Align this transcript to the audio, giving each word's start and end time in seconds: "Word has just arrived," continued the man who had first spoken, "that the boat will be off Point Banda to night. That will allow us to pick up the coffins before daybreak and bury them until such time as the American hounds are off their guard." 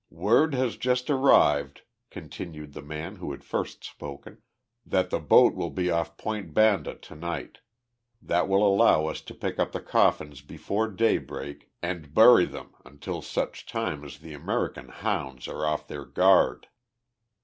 "Word 0.09 0.55
has 0.55 0.77
just 0.77 1.11
arrived," 1.11 1.83
continued 2.09 2.73
the 2.73 2.81
man 2.81 3.17
who 3.17 3.29
had 3.29 3.43
first 3.43 3.83
spoken, 3.83 4.41
"that 4.83 5.11
the 5.11 5.19
boat 5.19 5.53
will 5.53 5.69
be 5.69 5.91
off 5.91 6.17
Point 6.17 6.55
Banda 6.55 6.95
to 6.95 7.15
night. 7.15 7.59
That 8.19 8.47
will 8.47 8.65
allow 8.67 9.05
us 9.05 9.21
to 9.21 9.35
pick 9.35 9.59
up 9.59 9.73
the 9.73 9.79
coffins 9.79 10.41
before 10.41 10.87
daybreak 10.87 11.69
and 11.83 12.15
bury 12.15 12.45
them 12.45 12.73
until 12.83 13.21
such 13.21 13.67
time 13.67 14.03
as 14.03 14.17
the 14.17 14.33
American 14.33 14.87
hounds 14.89 15.47
are 15.47 15.67
off 15.67 15.87
their 15.87 16.05
guard." 16.05 16.65